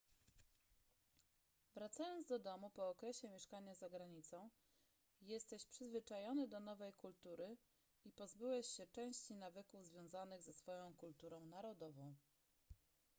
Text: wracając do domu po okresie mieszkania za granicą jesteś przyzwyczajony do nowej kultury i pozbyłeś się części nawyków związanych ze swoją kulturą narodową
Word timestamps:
wracając 1.73 2.27
do 2.27 2.39
domu 2.39 2.69
po 2.69 2.89
okresie 2.89 3.27
mieszkania 3.29 3.73
za 3.75 3.89
granicą 3.89 4.49
jesteś 5.21 5.65
przyzwyczajony 5.65 6.47
do 6.47 6.59
nowej 6.59 6.93
kultury 6.93 7.57
i 8.05 8.11
pozbyłeś 8.11 8.67
się 8.67 8.87
części 8.87 9.35
nawyków 9.35 9.85
związanych 9.85 10.41
ze 10.43 10.53
swoją 10.53 10.93
kulturą 10.93 11.45
narodową 11.45 12.15